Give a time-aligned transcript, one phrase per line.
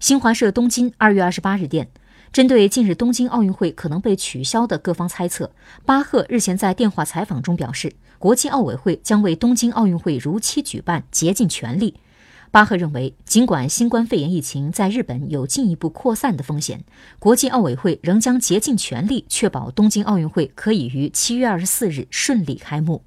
[0.00, 1.86] 新华社东京二月二十八日电
[2.32, 5.52] 针对近日东京奥运会可能被取消的各方猜测
[5.84, 12.00] 巴赫日前在电话采访中表示国际奥委会将为东京奥运会如期举办竭尽全力。
[12.50, 16.82] 巴赫认为尽管新冠肺炎疫情在日本有进一步扩散的风险
[17.18, 23.04] 国际奥委会仍将竭尽全力确保东京奥运会可以于七月二十四日顺利开幕。